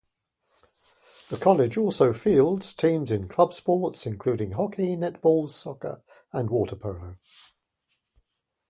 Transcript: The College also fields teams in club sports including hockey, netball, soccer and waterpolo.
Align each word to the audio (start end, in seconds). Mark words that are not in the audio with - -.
The 1.29 1.37
College 1.37 1.77
also 1.77 2.11
fields 2.11 2.73
teams 2.73 3.11
in 3.11 3.27
club 3.27 3.53
sports 3.53 4.07
including 4.07 4.53
hockey, 4.53 4.97
netball, 4.97 5.47
soccer 5.47 6.01
and 6.33 6.49
waterpolo. 6.49 7.17